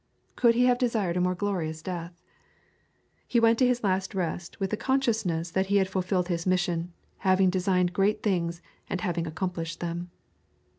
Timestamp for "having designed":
7.19-7.93